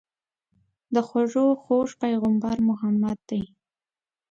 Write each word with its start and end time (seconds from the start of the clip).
د 0.93 0.95
خوږو 1.07 1.45
خوږ 1.63 1.89
پيغمبر 2.01 2.55
محمد 2.69 3.17
دي. 3.29 3.41